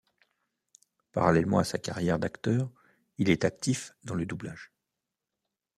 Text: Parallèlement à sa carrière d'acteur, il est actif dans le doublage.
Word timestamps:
Parallèlement 1.11 1.59
à 1.59 1.63
sa 1.63 1.77
carrière 1.77 2.17
d'acteur, 2.17 2.71
il 3.19 3.29
est 3.29 3.45
actif 3.45 3.91
dans 4.03 4.15
le 4.15 4.25
doublage. 4.25 4.71